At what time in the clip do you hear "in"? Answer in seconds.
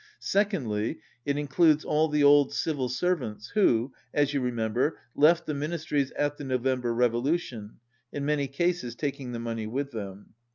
8.11-8.25